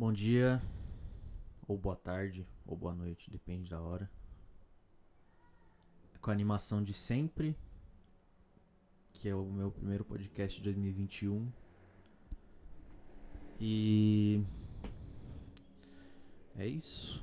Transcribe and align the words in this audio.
Bom 0.00 0.14
dia, 0.14 0.62
ou 1.68 1.76
boa 1.76 1.94
tarde, 1.94 2.46
ou 2.64 2.74
boa 2.74 2.94
noite, 2.94 3.30
depende 3.30 3.68
da 3.68 3.82
hora. 3.82 4.10
Com 6.22 6.30
a 6.30 6.32
animação 6.32 6.82
de 6.82 6.94
sempre, 6.94 7.54
que 9.12 9.28
é 9.28 9.34
o 9.34 9.44
meu 9.44 9.70
primeiro 9.70 10.02
podcast 10.02 10.56
de 10.56 10.64
2021. 10.64 11.52
E. 13.60 14.42
É 16.56 16.66
isso. 16.66 17.22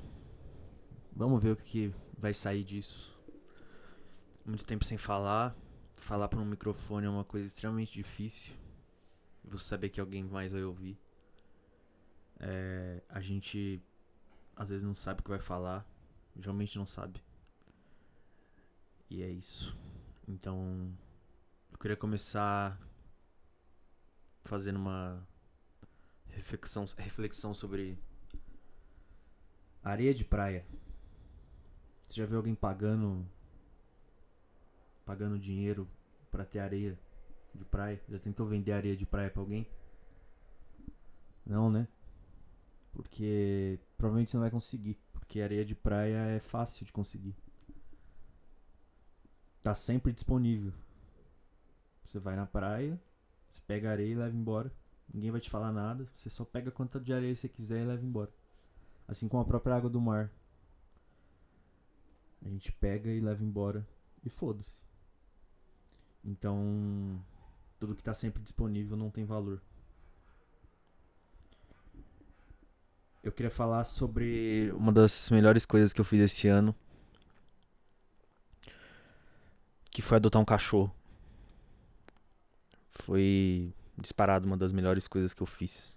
Vamos 1.16 1.42
ver 1.42 1.50
o 1.50 1.56
que 1.56 1.92
vai 2.16 2.32
sair 2.32 2.62
disso. 2.62 3.12
Muito 4.46 4.64
tempo 4.64 4.84
sem 4.84 4.96
falar. 4.96 5.52
Falar 5.96 6.28
para 6.28 6.38
um 6.38 6.44
microfone 6.44 7.08
é 7.08 7.10
uma 7.10 7.24
coisa 7.24 7.44
extremamente 7.44 7.92
difícil. 7.92 8.54
Você 9.46 9.64
saber 9.64 9.88
que 9.88 10.00
alguém 10.00 10.22
mais 10.22 10.52
vai 10.52 10.62
ouvir. 10.62 10.96
É, 12.40 13.02
a 13.08 13.20
gente 13.20 13.82
às 14.56 14.68
vezes 14.68 14.84
não 14.84 14.94
sabe 14.94 15.20
o 15.20 15.22
que 15.22 15.30
vai 15.30 15.40
falar. 15.40 15.86
Geralmente 16.36 16.76
não 16.76 16.86
sabe. 16.86 17.22
E 19.10 19.22
é 19.22 19.28
isso. 19.28 19.76
Então, 20.26 20.92
eu 21.72 21.78
queria 21.78 21.96
começar 21.96 22.78
fazendo 24.44 24.76
uma 24.76 25.26
reflexão, 26.26 26.84
reflexão 26.96 27.54
sobre 27.54 27.98
areia 29.82 30.14
de 30.14 30.24
praia. 30.24 30.66
Você 32.06 32.20
já 32.20 32.26
viu 32.26 32.38
alguém 32.38 32.54
pagando 32.54 33.26
pagando 35.04 35.38
dinheiro 35.38 35.88
para 36.30 36.44
ter 36.44 36.58
areia 36.58 36.98
de 37.54 37.64
praia? 37.64 38.02
Já 38.08 38.18
tentou 38.18 38.46
vender 38.46 38.72
areia 38.72 38.96
de 38.96 39.06
praia 39.06 39.30
para 39.30 39.40
alguém? 39.40 39.66
Não, 41.46 41.70
né? 41.70 41.88
Porque 42.98 43.78
provavelmente 43.96 44.28
você 44.28 44.36
não 44.36 44.42
vai 44.42 44.50
conseguir, 44.50 44.98
porque 45.12 45.40
areia 45.40 45.64
de 45.64 45.72
praia 45.72 46.16
é 46.30 46.40
fácil 46.40 46.84
de 46.84 46.90
conseguir. 46.90 47.32
Tá 49.62 49.72
sempre 49.72 50.12
disponível. 50.12 50.72
Você 52.04 52.18
vai 52.18 52.34
na 52.34 52.44
praia, 52.44 53.00
você 53.52 53.62
pega 53.68 53.92
areia 53.92 54.10
e 54.10 54.16
leva 54.16 54.36
embora. 54.36 54.72
Ninguém 55.14 55.30
vai 55.30 55.40
te 55.40 55.48
falar 55.48 55.70
nada, 55.70 56.08
você 56.12 56.28
só 56.28 56.44
pega 56.44 56.72
quanto 56.72 56.98
de 56.98 57.12
areia 57.12 57.36
você 57.36 57.48
quiser 57.48 57.84
e 57.84 57.86
leva 57.86 58.04
embora. 58.04 58.32
Assim 59.06 59.28
como 59.28 59.44
a 59.44 59.46
própria 59.46 59.76
água 59.76 59.88
do 59.88 60.00
mar. 60.00 60.28
A 62.44 62.48
gente 62.48 62.72
pega 62.72 63.08
e 63.10 63.20
leva 63.20 63.44
embora 63.44 63.86
e 64.24 64.28
foda-se. 64.28 64.82
Então, 66.24 67.24
tudo 67.78 67.94
que 67.94 68.00
está 68.00 68.12
sempre 68.12 68.42
disponível 68.42 68.96
não 68.96 69.08
tem 69.08 69.24
valor. 69.24 69.62
Eu 73.28 73.32
queria 73.32 73.50
falar 73.50 73.84
sobre 73.84 74.72
uma 74.74 74.90
das 74.90 75.28
melhores 75.28 75.66
coisas 75.66 75.92
que 75.92 76.00
eu 76.00 76.04
fiz 76.04 76.18
esse 76.18 76.48
ano, 76.48 76.74
que 79.90 80.00
foi 80.00 80.16
adotar 80.16 80.40
um 80.40 80.46
cachorro. 80.46 80.90
Foi 82.90 83.70
disparado 83.98 84.46
uma 84.46 84.56
das 84.56 84.72
melhores 84.72 85.06
coisas 85.06 85.34
que 85.34 85.42
eu 85.42 85.46
fiz. 85.46 85.94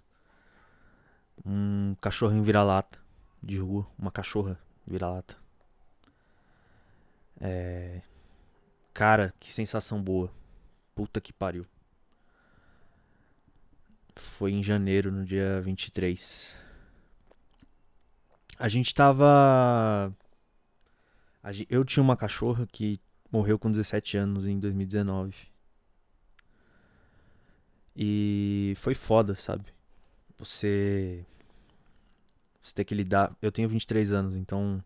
Um 1.42 1.96
cachorrinho 2.02 2.44
vira-lata 2.44 2.98
de 3.42 3.56
rua, 3.56 3.86
uma 3.98 4.12
cachorra 4.12 4.60
vira-lata. 4.86 5.34
É... 7.40 8.02
Cara, 8.92 9.32
que 9.40 9.50
sensação 9.50 10.02
boa. 10.02 10.30
Puta 10.94 11.18
que 11.18 11.32
pariu. 11.32 11.66
Foi 14.16 14.52
em 14.52 14.62
janeiro, 14.62 15.10
no 15.10 15.24
dia 15.24 15.62
23. 15.62 16.60
A 18.62 18.68
gente 18.68 18.94
tava. 18.94 20.14
Eu 21.68 21.84
tinha 21.84 22.00
uma 22.00 22.16
cachorra 22.16 22.64
que 22.70 23.00
morreu 23.28 23.58
com 23.58 23.68
17 23.68 24.16
anos 24.16 24.46
em 24.46 24.60
2019. 24.60 25.34
E 27.96 28.72
foi 28.76 28.94
foda, 28.94 29.34
sabe? 29.34 29.64
Você. 30.38 31.26
Você 32.62 32.72
ter 32.72 32.84
que 32.84 32.94
lidar. 32.94 33.36
Eu 33.42 33.50
tenho 33.50 33.68
23 33.68 34.12
anos, 34.12 34.36
então 34.36 34.80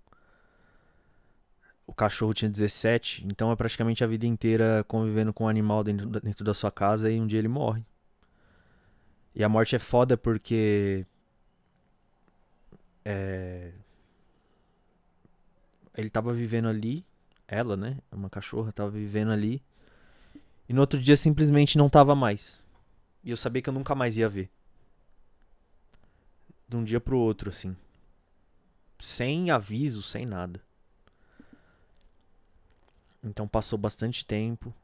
o 1.87 1.93
cachorro 1.93 2.33
tinha 2.33 2.51
17, 2.51 3.27
então 3.27 3.53
é 3.53 3.57
praticamente 3.57 4.03
a 4.03 4.07
vida 4.07 4.27
inteira 4.27 4.87
convivendo 4.89 5.35
com 5.35 5.45
um 5.45 5.49
animal 5.49 5.85
dentro 5.85 6.09
da, 6.09 6.19
dentro 6.19 6.43
da 6.43 6.55
sua 6.55 6.73
casa 6.73 7.11
e 7.11 7.21
um 7.21 7.27
dia 7.27 7.41
ele 7.41 7.47
morre. 7.47 7.85
E 9.35 9.45
a 9.45 9.51
morte 9.51 9.77
é 9.77 9.79
foda 9.79 10.17
porque. 10.17 11.05
É. 13.09 13.71
Ele 15.97 16.11
tava 16.11 16.33
vivendo 16.33 16.67
ali, 16.67 17.07
ela, 17.47 17.77
né? 17.77 17.99
Uma 18.11 18.29
cachorra 18.29 18.73
tava 18.73 18.91
vivendo 18.91 19.31
ali. 19.31 19.63
E 20.69 20.73
no 20.73 20.81
outro 20.81 21.01
dia 21.01 21.17
simplesmente 21.17 21.79
não 21.79 21.89
tava 21.89 22.17
mais. 22.17 22.67
E 23.23 23.31
eu 23.31 23.37
sabia 23.37 23.63
que 23.63 23.69
eu 23.69 23.73
nunca 23.73 23.95
mais 23.95 24.17
ia 24.17 24.29
ver. 24.29 24.51
De 26.69 26.75
um 26.77 26.83
dia 26.83 27.01
pro 27.01 27.17
outro, 27.17 27.49
assim. 27.49 27.77
Sem 28.99 29.53
aviso, 29.53 30.03
sem 30.03 30.27
nada. 30.27 30.61
Então 33.23 33.47
passou 33.47 33.79
bastante 33.79 34.27
tempo. 34.27 34.75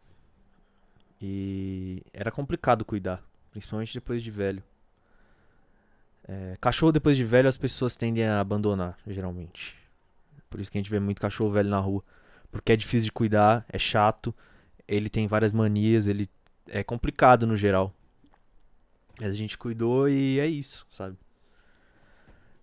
E 1.20 2.04
era 2.12 2.30
complicado 2.30 2.84
cuidar, 2.84 3.20
principalmente 3.50 3.92
depois 3.92 4.22
de 4.22 4.30
velho. 4.30 4.62
É, 6.26 6.56
cachorro 6.60 6.92
depois 6.92 7.16
de 7.16 7.24
velho 7.24 7.48
as 7.48 7.56
pessoas 7.56 7.96
tendem 7.96 8.24
a 8.24 8.40
abandonar, 8.40 8.98
geralmente. 9.06 9.76
Por 10.48 10.60
isso 10.60 10.70
que 10.70 10.78
a 10.78 10.80
gente 10.80 10.90
vê 10.90 11.00
muito 11.00 11.20
cachorro 11.20 11.50
velho 11.50 11.68
na 11.68 11.78
rua. 11.78 12.02
Porque 12.50 12.72
é 12.72 12.76
difícil 12.76 13.06
de 13.06 13.12
cuidar, 13.12 13.64
é 13.68 13.78
chato, 13.78 14.34
ele 14.86 15.08
tem 15.08 15.26
várias 15.26 15.52
manias, 15.52 16.06
ele 16.06 16.28
é 16.68 16.84
complicado 16.84 17.46
no 17.46 17.56
geral. 17.56 17.92
Mas 19.18 19.30
a 19.30 19.32
gente 19.32 19.56
cuidou 19.56 20.08
e 20.08 20.38
é 20.38 20.46
isso, 20.46 20.86
sabe? 20.90 21.16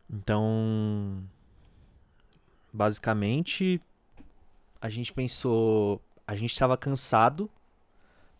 Então, 0.09 1.23
basicamente, 2.71 3.81
a 4.81 4.89
gente 4.89 5.13
pensou, 5.13 6.01
a 6.25 6.35
gente 6.35 6.53
estava 6.53 6.77
cansado 6.77 7.49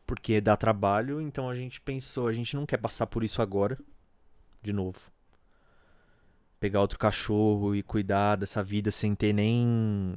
porque 0.06 0.42
dá 0.42 0.58
trabalho, 0.58 1.22
então 1.22 1.48
a 1.48 1.56
gente 1.56 1.80
pensou, 1.80 2.28
a 2.28 2.34
gente 2.34 2.56
não 2.56 2.66
quer 2.66 2.78
passar 2.78 3.06
por 3.06 3.24
isso 3.24 3.44
agora, 3.44 3.78
de 4.62 4.74
novo. 4.74 5.00
Pegar 6.60 6.82
outro 6.82 7.00
cachorro 7.00 7.76
e 7.76 7.82
cuidar 7.82 8.36
dessa 8.36 8.64
vida 8.64 8.92
sem 8.92 9.16
ter 9.16 9.34
nem 9.34 10.16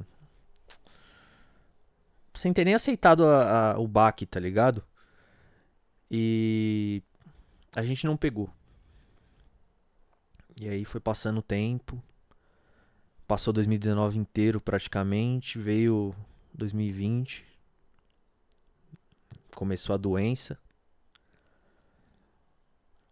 sem 2.33 2.51
ter 2.51 2.65
nem 2.65 2.73
aceitado 2.73 3.25
a, 3.25 3.73
a, 3.73 3.79
o 3.79 3.87
baque, 3.87 4.25
tá 4.25 4.39
ligado? 4.39 4.83
E 6.09 7.01
a 7.75 7.83
gente 7.83 8.05
não 8.05 8.17
pegou. 8.17 8.49
E 10.59 10.67
aí 10.67 10.85
foi 10.85 10.99
passando 10.99 11.39
o 11.39 11.43
tempo. 11.43 12.01
Passou 13.27 13.53
2019 13.53 14.17
inteiro 14.17 14.59
praticamente, 14.59 15.57
veio 15.57 16.15
2020. 16.53 17.45
Começou 19.55 19.93
a 19.93 19.97
doença. 19.97 20.59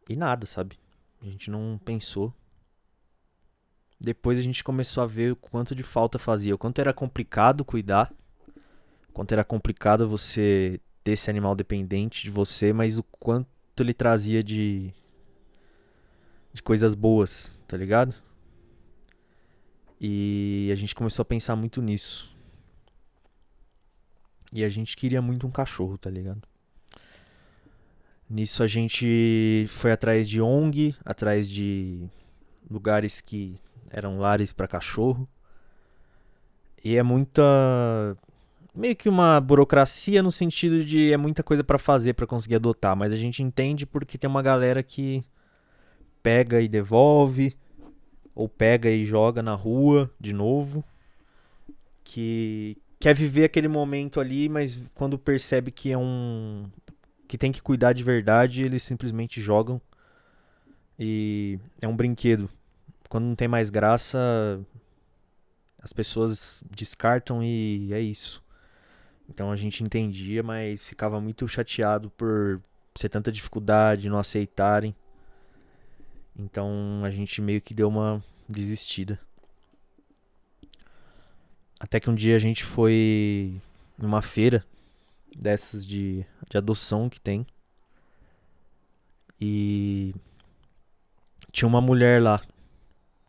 E 0.10 0.16
nada, 0.16 0.46
sabe? 0.46 0.78
A 1.22 1.26
gente 1.26 1.52
não 1.52 1.80
pensou. 1.84 2.34
Depois 4.00 4.40
a 4.40 4.42
gente 4.42 4.64
começou 4.64 5.04
a 5.04 5.06
ver 5.06 5.34
o 5.34 5.36
quanto 5.36 5.76
de 5.76 5.84
falta 5.84 6.18
fazia, 6.18 6.56
o 6.56 6.58
quanto 6.58 6.80
era 6.80 6.92
complicado 6.92 7.64
cuidar, 7.64 8.12
o 9.08 9.12
quanto 9.14 9.32
era 9.32 9.44
complicado 9.44 10.10
você 10.10 10.80
ter 11.04 11.12
esse 11.12 11.30
animal 11.30 11.56
dependente 11.56 12.24
de 12.24 12.32
você, 12.32 12.74
mas 12.74 12.98
o 12.98 13.04
quanto 13.04 13.48
ele 13.80 13.94
trazia 13.94 14.44
de 14.44 14.92
de 16.54 16.62
coisas 16.62 16.94
boas, 16.94 17.58
tá 17.68 17.78
ligado? 17.78 18.16
E 20.00 20.70
a 20.72 20.76
gente 20.76 20.96
começou 20.96 21.22
a 21.22 21.26
pensar 21.26 21.56
muito 21.56 21.82
nisso. 21.82 22.36
E 24.52 24.64
a 24.64 24.70
gente 24.70 24.98
queria 24.98 25.22
muito 25.22 25.48
um 25.48 25.52
cachorro, 25.52 25.98
tá 25.98 26.10
ligado? 26.10 26.51
Nisso 28.32 28.64
a 28.64 28.68
gente 28.68 29.66
foi 29.68 29.92
atrás 29.92 30.28
de 30.28 30.42
ONG, 30.42 30.96
atrás 31.04 31.50
de 31.50 32.08
lugares 32.70 33.20
que 33.20 33.60
eram 33.90 34.20
lares 34.20 34.54
para 34.54 34.70
cachorro. 34.70 35.28
E 36.82 36.96
é 36.96 37.04
muita 37.04 37.44
meio 38.74 38.96
que 38.96 39.10
uma 39.10 39.38
burocracia 39.42 40.24
no 40.24 40.32
sentido 40.32 40.82
de 40.86 41.12
é 41.12 41.18
muita 41.18 41.44
coisa 41.44 41.62
para 41.62 41.78
fazer 41.78 42.14
para 42.14 42.26
conseguir 42.26 42.56
adotar, 42.56 42.96
mas 42.96 43.14
a 43.14 43.18
gente 43.18 43.44
entende 43.44 43.86
porque 43.86 44.18
tem 44.18 44.30
uma 44.30 44.42
galera 44.42 44.82
que 44.82 45.26
pega 46.24 46.62
e 46.62 46.70
devolve, 46.70 47.58
ou 48.34 48.48
pega 48.48 48.90
e 48.90 49.06
joga 49.06 49.44
na 49.44 49.56
rua 49.56 50.10
de 50.18 50.32
novo, 50.32 50.86
que 52.02 52.78
quer 52.98 53.14
viver 53.14 53.44
aquele 53.44 53.68
momento 53.68 54.22
ali, 54.22 54.48
mas 54.48 54.82
quando 54.96 55.20
percebe 55.20 55.70
que 55.70 55.92
é 55.92 55.98
um 55.98 56.70
que 57.32 57.38
tem 57.38 57.50
que 57.50 57.62
cuidar 57.62 57.94
de 57.94 58.04
verdade, 58.04 58.62
eles 58.62 58.84
simplesmente 58.84 59.40
jogam 59.40 59.80
e 61.00 61.58
é 61.82 61.88
um 61.88 61.96
brinquedo 61.96 62.50
quando 63.08 63.24
não 63.24 63.36
tem 63.36 63.48
mais 63.48 63.70
graça, 63.70 64.20
as 65.80 65.94
pessoas 65.94 66.58
descartam 66.70 67.42
e 67.42 67.94
é 67.94 68.02
isso. 68.02 68.44
Então 69.30 69.50
a 69.50 69.56
gente 69.56 69.82
entendia, 69.82 70.44
mas 70.44 70.84
ficava 70.84 71.22
muito 71.22 71.48
chateado 71.48 72.10
por 72.10 72.62
ser 72.96 73.08
tanta 73.08 73.32
dificuldade, 73.32 74.10
não 74.10 74.20
aceitarem. 74.20 74.94
Então 76.38 77.02
a 77.02 77.10
gente 77.10 77.42
meio 77.42 77.62
que 77.62 77.74
deu 77.74 77.88
uma 77.88 78.22
desistida. 78.48 79.18
Até 81.80 81.98
que 81.98 82.10
um 82.10 82.16
dia 82.16 82.36
a 82.36 82.40
gente 82.40 82.66
foi 82.66 83.56
numa 83.98 84.22
feira 84.22 84.66
dessas 85.36 85.86
de, 85.86 86.26
de 86.50 86.58
adoção 86.58 87.10
que 87.10 87.20
tem. 87.20 87.46
E 89.40 90.14
tinha 91.52 91.68
uma 91.68 91.82
mulher 91.82 92.22
lá. 92.22 92.42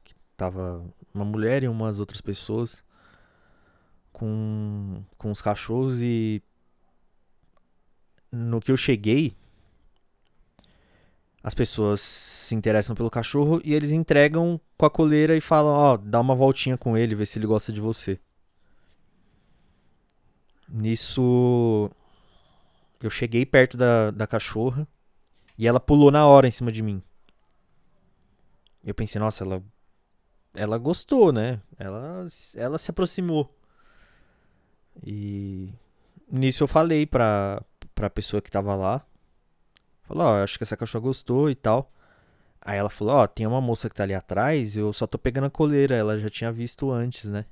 Que 0.04 0.14
tava 0.36 0.84
uma 1.14 1.24
mulher 1.24 1.62
e 1.62 1.68
umas 1.68 2.00
outras 2.00 2.20
pessoas 2.20 2.82
com, 4.12 5.02
com 5.18 5.30
os 5.30 5.40
cachorros 5.40 6.00
e 6.00 6.42
no 8.30 8.60
que 8.60 8.72
eu 8.72 8.76
cheguei, 8.76 9.34
as 11.42 11.54
pessoas 11.54 12.00
se 12.00 12.54
interessam 12.54 12.94
pelo 12.94 13.10
cachorro 13.10 13.60
e 13.64 13.74
eles 13.74 13.90
entregam 13.90 14.60
com 14.78 14.86
a 14.86 14.90
coleira 14.90 15.36
e 15.36 15.40
falam, 15.40 15.72
ó, 15.74 15.94
oh, 15.94 15.98
dá 15.98 16.20
uma 16.20 16.34
voltinha 16.34 16.78
com 16.78 16.96
ele, 16.96 17.14
vê 17.14 17.26
se 17.26 17.38
ele 17.38 17.46
gosta 17.46 17.72
de 17.72 17.80
você. 17.80 18.18
Nisso 20.72 21.90
eu 22.98 23.10
cheguei 23.10 23.44
perto 23.44 23.76
da, 23.76 24.10
da 24.10 24.26
cachorra 24.26 24.88
e 25.58 25.68
ela 25.68 25.78
pulou 25.78 26.10
na 26.10 26.26
hora 26.26 26.48
em 26.48 26.50
cima 26.50 26.72
de 26.72 26.82
mim. 26.82 27.02
Eu 28.82 28.94
pensei, 28.94 29.20
nossa, 29.20 29.44
ela 29.44 29.62
ela 30.54 30.78
gostou, 30.78 31.30
né? 31.30 31.60
Ela 31.78 32.26
ela 32.56 32.78
se 32.78 32.90
aproximou. 32.90 33.54
E 35.04 35.74
nisso 36.30 36.64
eu 36.64 36.68
falei 36.68 37.06
pra, 37.06 37.62
pra 37.94 38.08
pessoa 38.08 38.40
que 38.40 38.50
tava 38.50 38.74
lá. 38.74 39.04
Falou, 40.04 40.24
ó, 40.24 40.40
oh, 40.40 40.42
acho 40.42 40.56
que 40.58 40.64
essa 40.64 40.76
cachorra 40.76 41.04
gostou 41.04 41.50
e 41.50 41.54
tal. 41.54 41.92
Aí 42.62 42.78
ela 42.78 42.90
falou, 42.90 43.14
ó, 43.14 43.24
oh, 43.24 43.28
tem 43.28 43.46
uma 43.46 43.60
moça 43.60 43.88
que 43.90 43.94
tá 43.94 44.04
ali 44.04 44.14
atrás, 44.14 44.76
eu 44.76 44.92
só 44.92 45.06
tô 45.06 45.18
pegando 45.18 45.46
a 45.46 45.50
coleira, 45.50 45.96
ela 45.96 46.18
já 46.18 46.30
tinha 46.30 46.52
visto 46.52 46.90
antes, 46.90 47.28
né? 47.28 47.44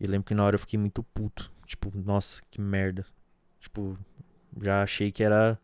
E 0.00 0.06
lembro 0.06 0.26
que 0.26 0.34
na 0.34 0.44
hora 0.44 0.56
eu 0.56 0.60
fiquei 0.60 0.78
muito 0.78 1.02
puto. 1.02 1.53
Tipo, 1.74 1.92
nossa, 1.98 2.40
que 2.50 2.60
merda. 2.60 3.04
Tipo, 3.58 3.98
já 4.62 4.82
achei 4.82 5.10
que 5.10 5.24
era. 5.24 5.58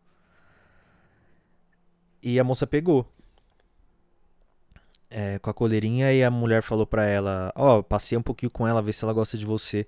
E 2.21 2.37
a 2.37 2.43
moça 2.43 2.67
pegou. 2.67 3.09
É, 5.09 5.39
com 5.39 5.49
a 5.49 5.53
coleirinha 5.53 6.13
e 6.13 6.21
a 6.21 6.29
mulher 6.29 6.61
falou 6.61 6.85
pra 6.85 7.05
ela: 7.05 7.51
Ó, 7.55 7.79
oh, 7.79 7.83
passei 7.83 8.17
um 8.17 8.21
pouquinho 8.21 8.51
com 8.51 8.67
ela, 8.67 8.81
ver 8.81 8.91
se 8.91 9.05
ela 9.05 9.13
gosta 9.13 9.37
de 9.37 9.45
você. 9.45 9.87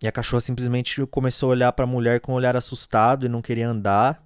E 0.00 0.06
a 0.06 0.12
cachorra 0.12 0.40
simplesmente 0.40 1.04
começou 1.06 1.48
a 1.48 1.50
olhar 1.50 1.72
pra 1.72 1.84
mulher 1.84 2.20
com 2.20 2.32
um 2.32 2.36
olhar 2.36 2.56
assustado 2.56 3.26
e 3.26 3.28
não 3.28 3.42
queria 3.42 3.68
andar. 3.68 4.24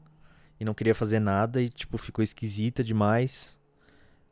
E 0.60 0.64
não 0.64 0.74
queria 0.74 0.94
fazer 0.94 1.20
nada 1.20 1.60
e, 1.60 1.70
tipo, 1.70 1.96
ficou 1.96 2.22
esquisita 2.22 2.84
demais. 2.84 3.58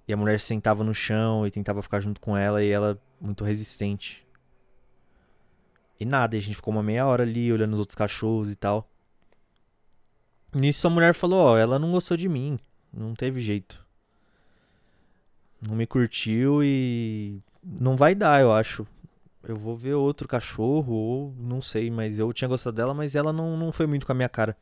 E 0.06 0.12
a 0.12 0.16
mulher 0.16 0.38
sentava 0.40 0.84
no 0.84 0.94
chão 0.94 1.46
e 1.46 1.50
tentava 1.50 1.82
ficar 1.82 2.00
junto 2.00 2.20
com 2.20 2.36
ela 2.36 2.62
e 2.62 2.68
ela 2.68 3.00
muito 3.20 3.44
resistente. 3.44 4.21
E 5.98 6.04
nada, 6.04 6.36
a 6.36 6.40
gente 6.40 6.56
ficou 6.56 6.72
uma 6.72 6.82
meia 6.82 7.06
hora 7.06 7.22
ali 7.22 7.52
olhando 7.52 7.74
os 7.74 7.78
outros 7.78 7.94
cachorros 7.94 8.50
e 8.50 8.56
tal. 8.56 8.88
Nisso 10.54 10.86
a 10.86 10.90
mulher 10.90 11.14
falou, 11.14 11.38
ó, 11.38 11.56
ela 11.56 11.78
não 11.78 11.92
gostou 11.92 12.16
de 12.16 12.28
mim. 12.28 12.58
Não 12.92 13.14
teve 13.14 13.40
jeito. 13.40 13.84
Não 15.66 15.74
me 15.74 15.86
curtiu 15.86 16.62
e 16.62 17.40
não 17.62 17.96
vai 17.96 18.14
dar, 18.14 18.40
eu 18.40 18.52
acho. 18.52 18.86
Eu 19.42 19.56
vou 19.56 19.76
ver 19.76 19.94
outro 19.94 20.28
cachorro, 20.28 20.92
ou 20.92 21.34
não 21.38 21.62
sei, 21.62 21.90
mas 21.90 22.18
eu 22.18 22.32
tinha 22.32 22.48
gostado 22.48 22.76
dela, 22.76 22.92
mas 22.92 23.14
ela 23.14 23.32
não, 23.32 23.56
não 23.56 23.72
foi 23.72 23.86
muito 23.86 24.04
com 24.04 24.12
a 24.12 24.14
minha 24.14 24.28
cara. 24.28 24.56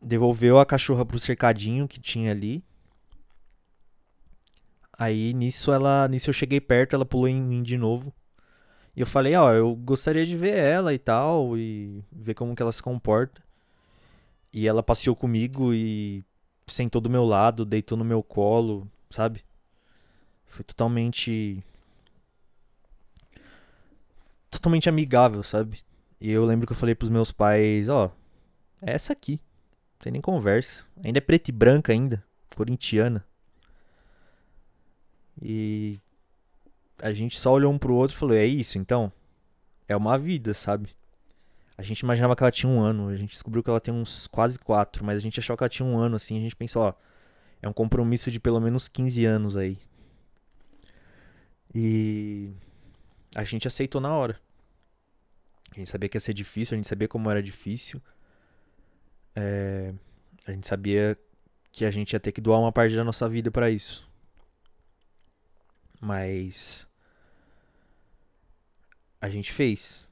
Devolveu 0.00 0.58
a 0.58 0.66
cachorra 0.66 1.04
pro 1.04 1.18
cercadinho 1.18 1.88
que 1.88 2.00
tinha 2.00 2.30
ali. 2.30 2.62
Aí 4.92 5.32
nisso 5.32 5.72
ela, 5.72 6.08
nisso 6.08 6.30
eu 6.30 6.34
cheguei 6.34 6.60
perto, 6.60 6.94
ela 6.94 7.04
pulou 7.04 7.28
em 7.28 7.40
mim 7.40 7.62
de 7.62 7.76
novo. 7.76 8.12
E 8.98 9.00
eu 9.00 9.06
falei, 9.06 9.32
ó, 9.36 9.54
eu 9.54 9.76
gostaria 9.76 10.26
de 10.26 10.36
ver 10.36 10.58
ela 10.58 10.92
e 10.92 10.98
tal, 10.98 11.56
e 11.56 12.02
ver 12.10 12.34
como 12.34 12.56
que 12.56 12.60
ela 12.60 12.72
se 12.72 12.82
comporta. 12.82 13.40
E 14.52 14.66
ela 14.66 14.82
passeou 14.82 15.14
comigo 15.14 15.72
e 15.72 16.24
sentou 16.66 17.00
do 17.00 17.08
meu 17.08 17.24
lado, 17.24 17.64
deitou 17.64 17.96
no 17.96 18.04
meu 18.04 18.24
colo, 18.24 18.90
sabe? 19.08 19.44
Foi 20.46 20.64
totalmente. 20.64 21.62
Totalmente 24.50 24.88
amigável, 24.88 25.44
sabe? 25.44 25.78
E 26.20 26.28
eu 26.32 26.44
lembro 26.44 26.66
que 26.66 26.72
eu 26.72 26.76
falei 26.76 26.96
pros 26.96 27.08
meus 27.08 27.30
pais, 27.30 27.88
ó, 27.88 28.10
é 28.82 28.94
essa 28.94 29.12
aqui. 29.12 29.34
Não 29.92 29.98
tem 30.00 30.12
nem 30.12 30.20
conversa. 30.20 30.84
Ainda 31.04 31.18
é 31.18 31.20
preta 31.20 31.52
e 31.52 31.54
branca 31.54 31.92
ainda, 31.92 32.24
corintiana. 32.56 33.24
E 35.40 36.00
a 37.02 37.12
gente 37.12 37.38
só 37.38 37.52
olhou 37.52 37.72
um 37.72 37.78
pro 37.78 37.94
outro 37.94 38.16
e 38.16 38.18
falou: 38.18 38.36
é 38.36 38.44
isso 38.44 38.78
então? 38.78 39.12
É 39.86 39.96
uma 39.96 40.18
vida, 40.18 40.54
sabe? 40.54 40.96
A 41.76 41.82
gente 41.82 42.00
imaginava 42.00 42.34
que 42.34 42.42
ela 42.42 42.50
tinha 42.50 42.70
um 42.70 42.80
ano, 42.80 43.08
a 43.08 43.16
gente 43.16 43.30
descobriu 43.30 43.62
que 43.62 43.70
ela 43.70 43.80
tem 43.80 43.94
uns 43.94 44.26
quase 44.26 44.58
quatro, 44.58 45.04
mas 45.04 45.16
a 45.16 45.20
gente 45.20 45.38
achava 45.38 45.56
que 45.56 45.62
ela 45.62 45.68
tinha 45.68 45.86
um 45.86 45.98
ano, 45.98 46.16
assim. 46.16 46.36
A 46.36 46.40
gente 46.40 46.56
pensou: 46.56 46.82
ó, 46.82 46.94
é 47.62 47.68
um 47.68 47.72
compromisso 47.72 48.30
de 48.30 48.40
pelo 48.40 48.60
menos 48.60 48.88
15 48.88 49.24
anos 49.24 49.56
aí. 49.56 49.78
E 51.74 52.50
a 53.34 53.44
gente 53.44 53.68
aceitou 53.68 54.00
na 54.00 54.12
hora. 54.14 54.40
A 55.70 55.74
gente 55.74 55.90
sabia 55.90 56.08
que 56.08 56.16
ia 56.16 56.20
ser 56.20 56.34
difícil, 56.34 56.74
a 56.74 56.76
gente 56.76 56.88
sabia 56.88 57.06
como 57.06 57.30
era 57.30 57.42
difícil. 57.42 58.00
É... 59.36 59.92
A 60.46 60.52
gente 60.52 60.66
sabia 60.66 61.16
que 61.70 61.84
a 61.84 61.90
gente 61.90 62.12
ia 62.14 62.20
ter 62.20 62.32
que 62.32 62.40
doar 62.40 62.58
uma 62.58 62.72
parte 62.72 62.96
da 62.96 63.04
nossa 63.04 63.28
vida 63.28 63.50
para 63.50 63.70
isso. 63.70 64.07
Mas 66.00 66.86
a 69.20 69.28
gente 69.28 69.52
fez. 69.52 70.10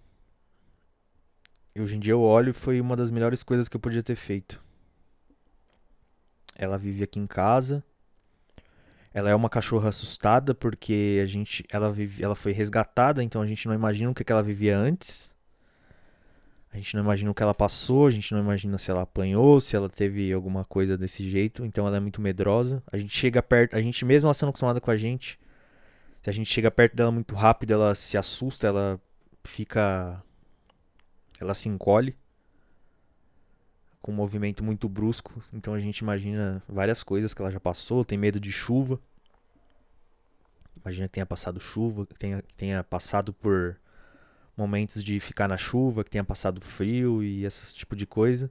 E 1.74 1.80
hoje 1.80 1.96
em 1.96 2.00
dia 2.00 2.12
eu 2.12 2.22
olho 2.22 2.50
e 2.50 2.54
foi 2.54 2.80
uma 2.80 2.96
das 2.96 3.10
melhores 3.10 3.42
coisas 3.42 3.68
que 3.68 3.76
eu 3.76 3.80
podia 3.80 4.02
ter 4.02 4.16
feito. 4.16 4.60
Ela 6.54 6.78
vive 6.78 7.04
aqui 7.04 7.18
em 7.20 7.26
casa. 7.26 7.84
Ela 9.12 9.30
é 9.30 9.34
uma 9.34 9.48
cachorra 9.48 9.88
assustada 9.88 10.54
porque 10.54 11.20
a 11.22 11.26
gente, 11.26 11.64
ela 11.70 11.92
vive, 11.92 12.22
ela 12.22 12.34
foi 12.34 12.52
resgatada, 12.52 13.22
então 13.22 13.40
a 13.40 13.46
gente 13.46 13.66
não 13.66 13.74
imagina 13.74 14.10
o 14.10 14.14
que, 14.14 14.24
que 14.24 14.32
ela 14.32 14.42
vivia 14.42 14.76
antes. 14.76 15.30
A 16.72 16.76
gente 16.76 16.94
não 16.94 17.02
imagina 17.02 17.30
o 17.30 17.34
que 17.34 17.42
ela 17.42 17.54
passou, 17.54 18.06
a 18.06 18.10
gente 18.10 18.34
não 18.34 18.40
imagina 18.40 18.76
se 18.76 18.90
ela 18.90 19.02
apanhou, 19.02 19.58
se 19.60 19.74
ela 19.74 19.88
teve 19.88 20.30
alguma 20.30 20.64
coisa 20.64 20.98
desse 20.98 21.28
jeito, 21.30 21.64
então 21.64 21.86
ela 21.86 21.96
é 21.96 22.00
muito 22.00 22.20
medrosa. 22.20 22.82
A 22.92 22.98
gente 22.98 23.16
chega 23.16 23.42
perto, 23.42 23.74
a 23.74 23.80
gente 23.80 24.04
mesmo 24.04 24.26
ela 24.26 24.34
sendo 24.34 24.50
acostumada 24.50 24.78
com 24.78 24.90
a 24.90 24.96
gente, 24.96 25.38
se 26.26 26.30
a 26.30 26.32
gente 26.32 26.52
chega 26.52 26.72
perto 26.72 26.96
dela 26.96 27.12
muito 27.12 27.36
rápido, 27.36 27.70
ela 27.70 27.94
se 27.94 28.18
assusta, 28.18 28.66
ela 28.66 29.00
fica. 29.44 30.20
Ela 31.38 31.54
se 31.54 31.68
encolhe. 31.68 32.16
Com 34.02 34.10
um 34.10 34.14
movimento 34.16 34.64
muito 34.64 34.88
brusco. 34.88 35.40
Então 35.52 35.72
a 35.72 35.78
gente 35.78 35.98
imagina 35.98 36.60
várias 36.68 37.04
coisas 37.04 37.32
que 37.32 37.40
ela 37.40 37.50
já 37.52 37.60
passou. 37.60 38.04
Tem 38.04 38.18
medo 38.18 38.40
de 38.40 38.50
chuva. 38.50 38.98
Imagina 40.82 41.06
que 41.06 41.14
tenha 41.14 41.26
passado 41.26 41.60
chuva, 41.60 42.04
que 42.04 42.14
tenha, 42.18 42.42
que 42.42 42.54
tenha 42.54 42.82
passado 42.82 43.32
por 43.32 43.78
momentos 44.56 45.04
de 45.04 45.20
ficar 45.20 45.46
na 45.46 45.56
chuva, 45.56 46.02
que 46.02 46.10
tenha 46.10 46.24
passado 46.24 46.60
frio 46.60 47.22
e 47.22 47.44
esse 47.44 47.72
tipo 47.72 47.94
de 47.94 48.04
coisa. 48.04 48.50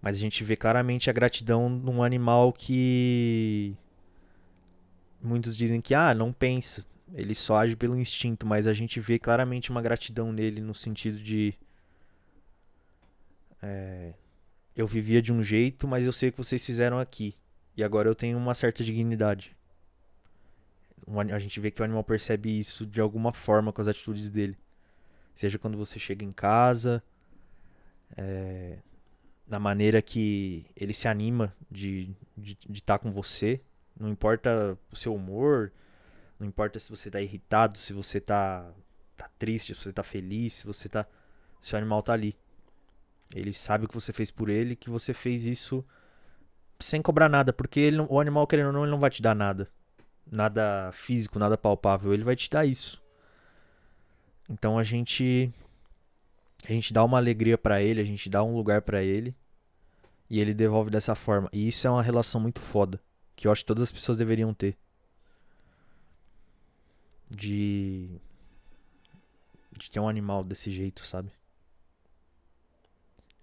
Mas 0.00 0.16
a 0.16 0.20
gente 0.20 0.44
vê 0.44 0.54
claramente 0.54 1.10
a 1.10 1.12
gratidão 1.12 1.68
num 1.68 2.00
animal 2.00 2.52
que 2.52 3.76
muitos 5.26 5.56
dizem 5.56 5.80
que 5.80 5.94
ah, 5.94 6.14
não 6.14 6.32
pensa, 6.32 6.86
ele 7.12 7.34
só 7.34 7.58
age 7.58 7.76
pelo 7.76 7.96
instinto, 7.96 8.46
mas 8.46 8.66
a 8.66 8.72
gente 8.72 9.00
vê 9.00 9.18
claramente 9.18 9.70
uma 9.70 9.82
gratidão 9.82 10.32
nele 10.32 10.60
no 10.60 10.74
sentido 10.74 11.18
de 11.18 11.54
é, 13.62 14.14
eu 14.74 14.86
vivia 14.86 15.22
de 15.22 15.32
um 15.32 15.42
jeito, 15.42 15.88
mas 15.88 16.06
eu 16.06 16.12
sei 16.12 16.28
o 16.28 16.32
que 16.32 16.38
vocês 16.38 16.64
fizeram 16.64 16.98
aqui 16.98 17.34
e 17.76 17.84
agora 17.84 18.08
eu 18.08 18.14
tenho 18.14 18.38
uma 18.38 18.54
certa 18.54 18.82
dignidade. 18.84 19.56
A 21.32 21.38
gente 21.38 21.60
vê 21.60 21.70
que 21.70 21.80
o 21.80 21.84
animal 21.84 22.02
percebe 22.02 22.58
isso 22.58 22.84
de 22.84 23.00
alguma 23.00 23.32
forma 23.32 23.72
com 23.72 23.80
as 23.80 23.86
atitudes 23.86 24.28
dele, 24.28 24.56
seja 25.34 25.58
quando 25.58 25.78
você 25.78 26.00
chega 26.00 26.24
em 26.24 26.32
casa, 26.32 27.02
é, 28.16 28.78
na 29.46 29.60
maneira 29.60 30.02
que 30.02 30.66
ele 30.76 30.92
se 30.92 31.06
anima 31.06 31.54
de 31.70 32.10
estar 32.10 32.16
de, 32.36 32.56
de 32.68 32.82
tá 32.82 32.98
com 32.98 33.12
você, 33.12 33.60
não 33.98 34.08
importa 34.08 34.78
o 34.92 34.96
seu 34.96 35.14
humor, 35.14 35.72
não 36.38 36.46
importa 36.46 36.78
se 36.78 36.90
você 36.90 37.10
tá 37.10 37.20
irritado, 37.20 37.78
se 37.78 37.92
você 37.92 38.20
tá, 38.20 38.70
tá 39.16 39.30
triste, 39.38 39.74
se 39.74 39.82
você 39.82 39.92
tá 39.92 40.02
feliz, 40.02 40.52
se 40.54 40.66
você 40.66 40.88
tá. 40.88 41.06
O 41.72 41.76
animal 41.76 42.02
tá 42.02 42.12
ali. 42.12 42.36
Ele 43.34 43.52
sabe 43.52 43.86
o 43.86 43.88
que 43.88 43.94
você 43.94 44.12
fez 44.12 44.30
por 44.30 44.48
ele, 44.48 44.76
que 44.76 44.88
você 44.88 45.12
fez 45.12 45.46
isso 45.46 45.84
sem 46.78 47.00
cobrar 47.02 47.28
nada, 47.28 47.52
porque 47.52 47.80
ele, 47.80 48.00
o 48.08 48.20
animal, 48.20 48.46
querendo 48.46 48.66
ou 48.66 48.72
não, 48.72 48.82
ele 48.82 48.90
não 48.90 49.00
vai 49.00 49.10
te 49.10 49.22
dar 49.22 49.34
nada. 49.34 49.68
Nada 50.30 50.90
físico, 50.92 51.38
nada 51.38 51.56
palpável. 51.56 52.12
Ele 52.12 52.22
vai 52.24 52.36
te 52.36 52.50
dar 52.50 52.64
isso. 52.66 53.02
Então 54.48 54.78
a 54.78 54.84
gente 54.84 55.52
a 56.68 56.72
gente 56.72 56.92
dá 56.92 57.04
uma 57.04 57.18
alegria 57.18 57.56
para 57.56 57.82
ele, 57.82 58.00
a 58.00 58.04
gente 58.04 58.28
dá 58.28 58.42
um 58.42 58.54
lugar 58.54 58.82
para 58.82 59.02
ele 59.02 59.34
e 60.28 60.40
ele 60.40 60.54
devolve 60.54 60.90
dessa 60.90 61.14
forma. 61.14 61.48
E 61.52 61.68
isso 61.68 61.86
é 61.86 61.90
uma 61.90 62.02
relação 62.02 62.40
muito 62.40 62.60
foda, 62.60 63.00
que 63.36 63.46
eu 63.46 63.52
acho 63.52 63.60
que 63.60 63.66
todas 63.66 63.82
as 63.84 63.92
pessoas 63.92 64.16
deveriam 64.16 64.52
ter. 64.52 64.76
De 67.30 68.20
de 69.78 69.90
ter 69.90 70.00
um 70.00 70.08
animal 70.08 70.42
desse 70.42 70.70
jeito, 70.70 71.06
sabe? 71.06 71.30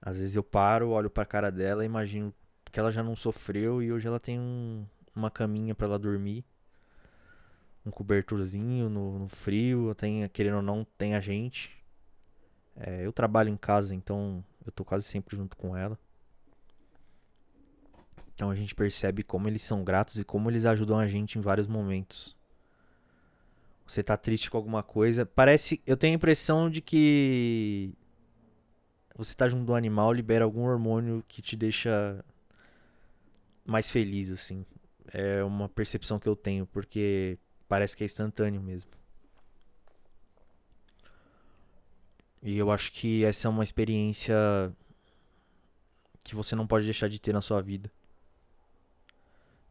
Às 0.02 0.18
vezes 0.18 0.36
eu 0.36 0.44
paro, 0.44 0.90
olho 0.90 1.10
pra 1.10 1.26
cara 1.26 1.52
dela 1.52 1.84
e 1.84 1.86
imagino 1.86 2.34
que 2.72 2.80
ela 2.80 2.92
já 2.92 3.04
não 3.04 3.16
sofreu 3.16 3.82
e 3.82 3.92
hoje 3.92 4.08
ela 4.08 4.20
tem 4.20 4.40
um, 4.40 4.86
uma 5.16 5.30
caminha 5.30 5.76
para 5.76 5.88
ela 5.88 6.00
dormir. 6.00 6.44
Um 7.86 7.92
cobertorzinho 7.92 8.90
no, 8.90 9.20
no, 9.20 9.30
frio, 9.30 9.94
tem, 9.96 10.28
querendo 10.30 10.58
ou 10.58 10.62
não, 10.62 10.86
tem 10.98 11.16
a 11.16 11.20
gente. 11.20 11.72
É, 12.76 13.06
eu 13.06 13.14
trabalho 13.14 13.50
em 13.50 13.58
casa, 13.58 13.94
então 13.94 14.44
eu 14.66 14.72
tô 14.72 14.84
quase 14.84 15.06
sempre 15.06 15.38
junto 15.38 15.56
com 15.56 15.78
ela. 15.78 15.98
Então 18.36 18.50
a 18.50 18.56
gente 18.56 18.74
percebe 18.74 19.24
como 19.24 19.48
eles 19.48 19.62
são 19.62 19.84
gratos 19.84 20.20
e 20.20 20.26
como 20.26 20.50
eles 20.50 20.66
ajudam 20.66 20.98
a 21.00 21.08
gente 21.08 21.38
em 21.38 21.42
vários 21.42 21.68
momentos. 21.68 22.36
Você 23.86 24.02
tá 24.02 24.18
triste 24.18 24.50
com 24.50 24.58
alguma 24.58 24.82
coisa, 24.82 25.26
parece, 25.26 25.82
eu 25.86 25.98
tenho 25.98 26.14
a 26.14 26.16
impressão 26.16 26.70
de 26.70 26.82
que 26.82 27.94
você 29.16 29.36
tá 29.36 29.48
junto 29.48 29.66
do 29.66 29.76
animal 29.76 30.12
libera 30.12 30.44
algum 30.46 30.64
hormônio 30.64 31.24
que 31.28 31.42
te 31.42 31.56
deixa 31.56 32.24
mais 33.66 33.92
feliz, 33.92 34.32
assim. 34.32 34.66
É 35.12 35.44
uma 35.44 35.70
percepção 35.70 36.18
que 36.20 36.28
eu 36.28 36.36
tenho, 36.36 36.66
porque 36.66 37.38
parece 37.68 37.96
que 37.96 38.04
é 38.04 38.06
instantâneo 38.06 38.62
mesmo. 38.62 38.92
E 42.42 42.58
eu 42.58 42.72
acho 42.72 42.92
que 42.92 43.24
essa 43.24 43.48
é 43.48 43.50
uma 43.50 43.64
experiência 43.64 44.36
que 46.24 46.36
você 46.36 46.56
não 46.56 46.66
pode 46.66 46.86
deixar 46.86 47.08
de 47.08 47.20
ter 47.20 47.34
na 47.34 47.42
sua 47.42 47.62
vida. 47.62 47.92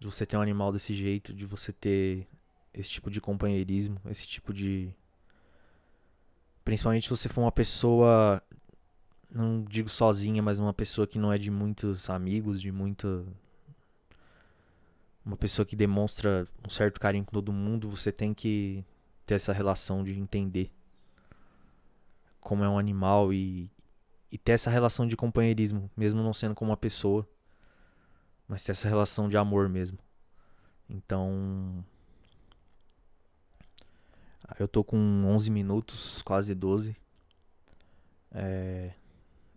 De 0.02 0.06
você 0.06 0.26
ter 0.26 0.36
um 0.36 0.42
animal 0.42 0.72
desse 0.72 0.92
jeito, 0.92 1.32
de 1.32 1.46
você 1.46 1.72
ter 1.72 2.26
esse 2.74 2.90
tipo 2.90 3.08
de 3.08 3.20
companheirismo, 3.20 4.00
esse 4.10 4.26
tipo 4.26 4.52
de. 4.52 4.92
Principalmente 6.64 7.04
se 7.04 7.10
você 7.10 7.28
for 7.28 7.42
uma 7.42 7.52
pessoa, 7.52 8.42
não 9.30 9.62
digo 9.62 9.88
sozinha, 9.88 10.42
mas 10.42 10.58
uma 10.58 10.74
pessoa 10.74 11.06
que 11.06 11.20
não 11.20 11.32
é 11.32 11.38
de 11.38 11.52
muitos 11.52 12.10
amigos, 12.10 12.60
de 12.60 12.72
muita 12.72 13.24
uma 15.24 15.36
pessoa 15.36 15.64
que 15.64 15.76
demonstra 15.76 16.48
um 16.66 16.68
certo 16.68 16.98
carinho 16.98 17.24
com 17.24 17.30
todo 17.30 17.52
mundo, 17.52 17.88
você 17.88 18.10
tem 18.10 18.34
que 18.34 18.84
ter 19.24 19.34
essa 19.34 19.52
relação 19.52 20.02
de 20.02 20.18
entender 20.18 20.68
como 22.40 22.64
é 22.64 22.68
um 22.68 22.76
animal 22.76 23.32
e, 23.32 23.70
e 24.32 24.36
ter 24.36 24.50
essa 24.50 24.68
relação 24.68 25.06
de 25.06 25.16
companheirismo, 25.16 25.88
mesmo 25.96 26.24
não 26.24 26.34
sendo 26.34 26.56
como 26.56 26.72
uma 26.72 26.76
pessoa, 26.76 27.24
mas 28.52 28.62
ter 28.62 28.72
essa 28.72 28.86
relação 28.86 29.30
de 29.30 29.36
amor 29.38 29.66
mesmo. 29.66 29.98
Então, 30.86 31.82
eu 34.58 34.68
tô 34.68 34.84
com 34.84 34.98
11 35.24 35.50
minutos, 35.50 36.20
quase 36.20 36.54
12. 36.54 36.94
É, 38.30 38.92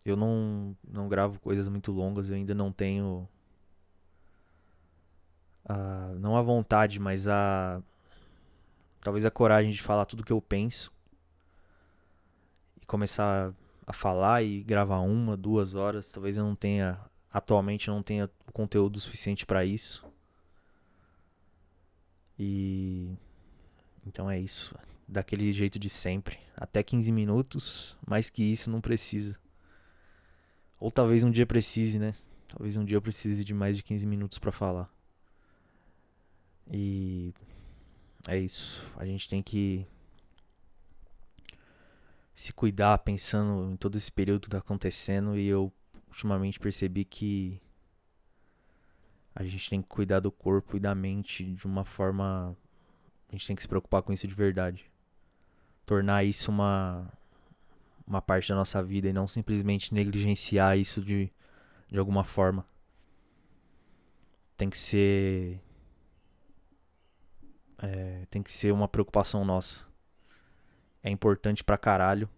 eu 0.06 0.16
não, 0.16 0.74
não 0.82 1.10
gravo 1.10 1.42
coisas 1.42 1.68
muito 1.68 1.92
longas, 1.92 2.30
eu 2.30 2.38
ainda 2.38 2.56
não 2.56 2.72
tenho 2.72 3.28
a, 5.66 6.14
não 6.18 6.38
a 6.38 6.42
vontade, 6.42 6.98
mas 6.98 7.28
a 7.28 7.84
talvez 9.02 9.26
a 9.26 9.32
coragem 9.32 9.72
de 9.72 9.82
falar 9.82 10.06
tudo 10.06 10.24
que 10.24 10.32
eu 10.32 10.42
penso 10.42 10.90
e 12.82 12.86
começar 12.86 13.54
a 13.86 13.92
falar 13.92 14.42
e 14.42 14.64
gravar 14.64 15.00
uma, 15.00 15.36
duas 15.36 15.74
horas. 15.74 16.10
Talvez 16.14 16.38
eu 16.38 16.46
não 16.46 16.56
tenha 16.56 16.98
atualmente 17.36 17.90
não 17.90 18.02
tenha 18.02 18.30
conteúdo 18.54 18.98
suficiente 19.02 19.46
para 19.46 19.66
isso. 19.66 20.06
E 22.40 23.14
então 24.08 24.32
é 24.32 24.40
isso, 24.40 24.74
daquele 25.06 25.52
jeito 25.52 25.78
de 25.78 25.90
sempre, 25.90 26.40
até 26.56 26.82
15 26.82 27.12
minutos, 27.12 27.98
mais 28.08 28.30
que 28.30 28.42
isso 28.42 28.70
não 28.70 28.80
precisa. 28.80 29.38
Ou 30.80 30.90
talvez 30.90 31.26
um 31.26 31.32
dia 31.32 31.46
precise, 31.46 32.00
né? 32.00 32.16
Talvez 32.48 32.78
um 32.78 32.86
dia 32.86 32.96
eu 32.96 33.02
precise 33.02 33.44
de 33.44 33.54
mais 33.54 33.76
de 33.76 33.84
15 33.84 34.08
minutos 34.08 34.40
para 34.40 34.54
falar. 34.54 34.90
E 36.72 37.34
é 38.30 38.38
isso. 38.38 38.82
A 38.96 39.06
gente 39.06 39.28
tem 39.28 39.44
que 39.44 39.86
se 42.34 42.54
cuidar 42.54 42.98
pensando 43.00 43.74
em 43.74 43.76
todo 43.76 43.98
esse 43.98 44.12
período 44.12 44.44
que 44.44 44.50
tá 44.50 44.60
acontecendo 44.60 45.38
e 45.38 45.48
eu 45.48 45.74
ultimamente 46.16 46.58
percebi 46.58 47.04
que 47.04 47.62
a 49.36 49.44
gente 49.44 49.70
tem 49.70 49.82
que 49.82 49.90
cuidar 49.90 50.22
do 50.22 50.32
corpo 50.32 50.78
e 50.78 50.80
da 50.80 50.96
mente 50.96 51.44
de 51.44 51.66
uma 51.66 51.84
forma 51.84 52.56
a 53.28 53.32
gente 53.34 53.46
tem 53.46 53.56
que 53.56 53.62
se 53.62 53.68
preocupar 53.68 54.02
com 54.02 54.14
isso 54.14 54.26
de 54.26 54.34
verdade. 54.34 54.90
Tornar 55.86 56.24
isso 56.24 56.50
uma 56.50 57.12
uma 58.08 58.22
parte 58.22 58.50
da 58.50 58.56
nossa 58.56 58.82
vida 58.82 59.10
e 59.10 59.14
não 59.14 59.28
simplesmente 59.28 59.94
negligenciar 59.94 60.78
isso 60.78 61.02
de 61.02 61.30
de 61.92 62.00
alguma 62.00 62.24
forma. 62.24 62.66
Tem 64.56 64.70
que 64.70 64.78
ser 64.78 65.60
é, 67.78 68.26
tem 68.32 68.42
que 68.42 68.52
ser 68.52 68.72
uma 68.72 68.88
preocupação 68.88 69.44
nossa. 69.44 69.86
É 71.04 71.10
importante 71.10 71.62
pra 71.62 71.78
caralho. 71.78 72.30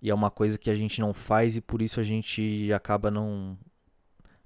E 0.00 0.10
é 0.10 0.14
uma 0.14 0.30
coisa 0.30 0.56
que 0.56 0.70
a 0.70 0.74
gente 0.74 1.00
não 1.00 1.12
faz 1.12 1.56
e 1.56 1.60
por 1.60 1.82
isso 1.82 2.00
a 2.00 2.04
gente 2.04 2.72
acaba 2.72 3.10
não. 3.10 3.58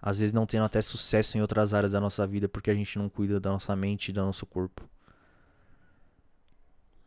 Às 0.00 0.18
vezes 0.18 0.32
não 0.32 0.46
tendo 0.46 0.64
até 0.64 0.82
sucesso 0.82 1.38
em 1.38 1.40
outras 1.40 1.72
áreas 1.72 1.92
da 1.92 2.00
nossa 2.00 2.26
vida 2.26 2.48
porque 2.48 2.70
a 2.70 2.74
gente 2.74 2.98
não 2.98 3.08
cuida 3.08 3.38
da 3.38 3.50
nossa 3.50 3.76
mente 3.76 4.08
e 4.08 4.12
do 4.12 4.22
nosso 4.22 4.46
corpo. 4.46 4.88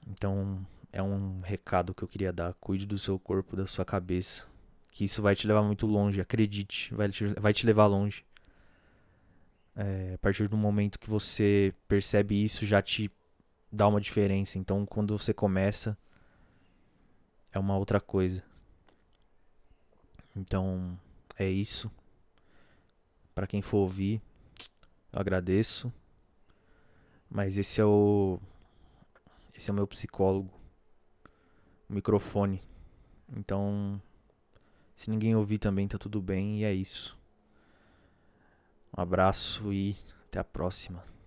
Então 0.07 0.65
é 0.91 1.03
um 1.03 1.41
recado 1.41 1.93
que 1.93 2.03
eu 2.03 2.07
queria 2.07 2.31
dar. 2.31 2.53
Cuide 2.53 2.85
do 2.85 2.97
seu 2.97 3.19
corpo, 3.19 3.55
da 3.55 3.67
sua 3.67 3.83
cabeça. 3.83 4.45
Que 4.91 5.03
isso 5.03 5.21
vai 5.21 5.35
te 5.35 5.45
levar 5.45 5.61
muito 5.61 5.85
longe, 5.85 6.21
acredite, 6.21 6.93
vai 6.93 7.09
te, 7.09 7.25
vai 7.25 7.53
te 7.53 7.65
levar 7.65 7.87
longe. 7.87 8.23
É, 9.75 10.13
a 10.15 10.17
partir 10.19 10.47
do 10.47 10.55
momento 10.55 10.97
que 10.97 11.09
você 11.09 11.73
percebe 11.85 12.41
isso, 12.41 12.65
já 12.65 12.81
te 12.81 13.11
dá 13.69 13.87
uma 13.89 13.99
diferença. 13.99 14.57
Então, 14.57 14.85
quando 14.85 15.17
você 15.17 15.33
começa, 15.33 15.97
é 17.55 17.59
uma 17.59 17.77
outra 17.77 18.01
coisa. 18.01 18.43
Então, 20.35 20.99
é 21.39 21.49
isso. 21.49 21.89
Para 23.33 23.47
quem 23.47 23.61
for 23.61 23.77
ouvir, 23.77 24.21
eu 25.13 25.21
agradeço. 25.21 25.91
Mas 27.29 27.57
esse 27.57 27.79
é 27.79 27.85
o 27.85 28.39
esse 29.55 29.69
é 29.69 29.73
o 29.73 29.75
meu 29.75 29.87
psicólogo. 29.87 30.51
O 31.89 31.93
microfone. 31.93 32.61
Então, 33.33 34.01
se 34.93 35.09
ninguém 35.09 35.33
ouvir 35.33 35.57
também 35.57 35.87
tá 35.87 35.97
tudo 35.97 36.21
bem 36.21 36.59
e 36.59 36.65
é 36.65 36.73
isso. 36.73 37.17
Um 38.95 39.01
abraço 39.01 39.71
e 39.71 39.95
até 40.27 40.39
a 40.39 40.43
próxima. 40.43 41.14